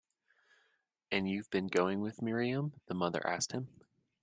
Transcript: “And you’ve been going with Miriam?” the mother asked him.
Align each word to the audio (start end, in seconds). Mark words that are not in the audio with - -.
“And 1.11 1.29
you’ve 1.29 1.47
been 1.51 1.67
going 1.67 2.01
with 2.01 2.23
Miriam?” 2.23 2.73
the 2.87 2.95
mother 2.95 3.21
asked 3.27 3.51
him. 3.51 3.67